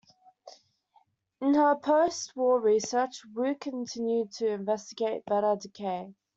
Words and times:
In 1.41 1.53
her 1.53 1.75
post-war 1.75 2.59
research, 2.59 3.21
Wu 3.35 3.53
continued 3.53 4.31
to 4.31 4.47
investigate 4.47 5.21
beta 5.27 5.55
decay. 5.61 6.15